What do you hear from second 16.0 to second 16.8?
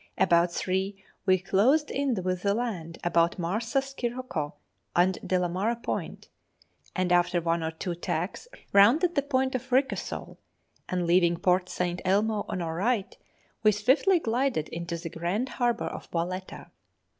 Valetta.